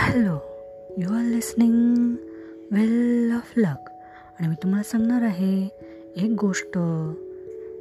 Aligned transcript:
Hello 0.00 0.38
you 0.98 1.14
are 1.14 1.22
listening 1.22 2.16
wheel 2.72 3.32
of 3.36 3.52
luck 3.56 3.90
आणि 4.38 4.48
मी 4.48 4.54
तुम्हाला 4.54 4.82
सांगणार 4.82 5.22
आहे 5.22 5.68
एक 6.16 6.36
गोष्ट. 6.40 6.78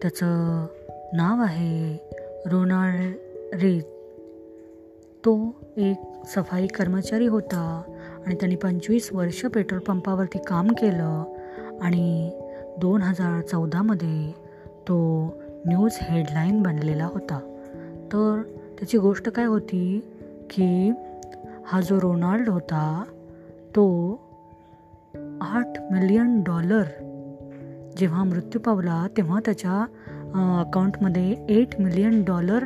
त्याचं 0.01 0.65
नाव 1.13 1.41
आहे 1.41 1.97
रोनाल्ड 2.45 3.15
रीत 3.55 3.83
तो 5.25 5.55
एक 5.77 5.97
सफाई 6.27 6.67
कर्मचारी 6.67 7.27
होता 7.27 7.81
आणि 8.25 8.35
त्यांनी 8.35 8.55
पंचवीस 8.55 9.09
वर्ष 9.13 9.45
पेट्रोल 9.45 9.81
पंपावरती 9.81 10.37
काम 10.47 10.67
केलं 10.67 11.23
आणि 11.81 12.31
दोन 12.77 13.01
हजार 13.01 13.41
चौदामध्ये 13.41 14.31
तो 14.81 14.97
न्यूज 15.65 15.91
हेडलाईन 16.01 16.61
बनलेला 16.61 17.05
होता. 17.05 17.39
तर 18.13 18.41
त्याची 18.79 18.97
गोष्ट 18.97 19.29
काय 19.29 19.45
होती 19.45 19.99
की 20.49 20.91
हा 21.67 21.79
जो 21.81 21.99
रोनाल्ड 21.99 22.49
होता 22.49 22.81
तो 23.75 23.83
आठ 25.41 25.79
मिलियन 25.91 26.41
डॉलर 26.43 26.83
जेव्हा 27.97 28.23
मृत्यू 28.23 28.61
पावला 28.61 29.07
तेव्हा 29.17 29.39
त्याच्या 29.45 29.81
अकाउंटमध्ये 30.59 31.35
एट 31.49 31.79
मिलियन 31.81 32.23
डॉलर 32.23 32.65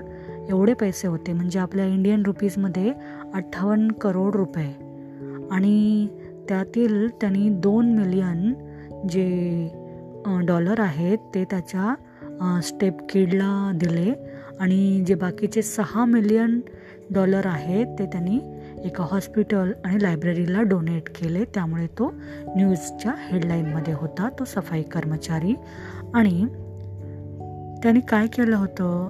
एवढे 0.50 0.74
पैसे 0.74 1.08
होते. 1.08 1.34
म्हणजे 1.34 1.60
आपल्या 1.60 1.86
इंडियन 1.86 2.24
रुपीजमध्ये 2.26 2.94
अठ्ठावन्न 3.34 3.92
करोड 3.92 4.36
रुपये. 4.36 4.72
आणि 5.52 6.08
त्यातील 6.50 7.08
त्यांनी 7.22 7.50
दोन 7.50 7.94
मिलियन 7.96 8.54
जे 9.10 10.48
डॉलर 10.48 10.80
आहेत 10.80 11.18
ते 11.36 11.44
त्याच्या 11.44 12.62
स्टेप 12.64 12.98
किडला 13.10 13.72
दिले. 13.76 14.14
आणि 14.60 15.04
जे 15.08 15.16
बाकीचे 15.16 15.62
सहा 15.62 16.06
मिलियन 16.06 16.60
डॉलर 17.14 17.46
आहेत 17.46 17.88
ते 18.00 18.06
त्यांनी 18.06 18.40
एका 18.86 19.08
हॉस्पिटल 19.12 19.72
आणि 19.86 20.04
लायब्ररीला 20.04 20.62
डोनेट 20.62 21.10
केले. 21.10 21.46
त्यामुळे 21.46 21.88
तो 21.88 22.14
न्यूजच्या 22.56 23.12
हेडलाईनमध्ये 23.18 23.94
होता 23.94 24.30
तो 24.40 24.46
सफाई 24.46 24.84
कर्मचारी. 24.84 25.56
आणि 26.14 26.46
त्यांनी 27.82 28.00
काय 28.00 28.28
केलं 28.28 28.58
होतं? 28.58 29.08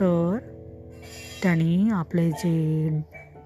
तर 0.00 0.38
त्यांनी 1.42 1.88
आपले 1.90 2.30
जे 2.30 2.88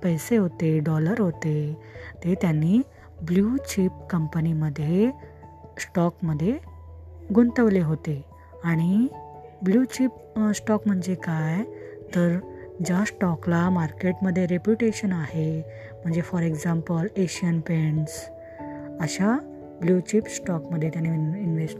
पैसे 0.02 0.36
होते 0.36 0.78
डॉलर 0.78 1.20
होते 1.20 1.77
ते 2.25 2.34
त्यांनी 2.34 2.78
ब्ल्यू 3.22 3.56
चिप 3.56 3.92
कंपनीमध्ये 4.11 5.11
स्टॉकमध्ये 5.78 6.58
गुंतवले 7.34 7.80
होते. 7.80 8.25
आणि 8.64 9.06
ब्ल्यू 9.62 9.84
चिप 9.84 10.11
स्टॉक 10.55 10.83
म्हणजे 10.86 11.14
काय? 11.14 11.62
तर 12.14 12.39
ज्या 12.86 13.05
स्टॉकला 13.05 13.70
मार्केटमध्ये 13.70 14.47
रेप्युटेशन 14.47 15.12
आहे 15.12 15.62
म्हणजे 16.03 16.20
फॉर 16.20 16.42
एक्झाम्पल 16.42 17.06
एशियन 17.17 17.61
पेंट्स 17.61 18.30
अशा 19.00 19.39
ब्ल्यू 19.80 20.00
चिप 20.00 20.27
स्टॉकमध्ये 20.27 20.91
त्याने 20.91 21.08
इन्व्हेस्ट 21.42 21.78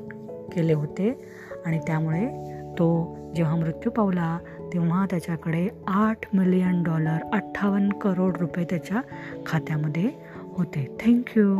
केले 0.55 0.73
होते. 0.73 1.25
आणि 1.67 1.79
त्यामुळे 1.79 2.29
तो 2.73 3.17
जेव्हा 3.37 3.57
मृत्यू 3.57 3.91
पावला 3.91 4.39
तेव्हा 4.73 5.07
त्याच्याकडे 5.11 5.69
आठ 5.87 6.17
मिलियन 6.33 6.83
डॉलर 6.83 7.19
अठ्ठावन्न 7.33 7.91
करोड 7.93 8.37
रुपये 8.37 8.65
त्याच्या 8.71 9.01
खात्यामध्ये 9.47 10.11
होते. 10.37 10.97
थँक्यू. 11.01 11.57